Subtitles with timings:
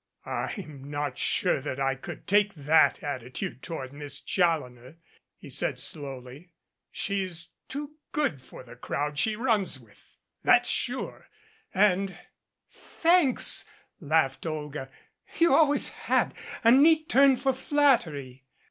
[0.25, 4.97] "I'm not sure that I could take that attitude toward Miss Challoner,"
[5.37, 6.53] he said slowly.
[6.89, 11.27] "She's too good for the crowd she runs with, that's sure,
[11.71, 12.27] and" 73 MADCAP
[12.81, 13.65] "Thanks,"
[13.99, 14.89] laughed Olga.
[15.37, 16.33] "You always had
[16.63, 18.47] a neat turn for flattery."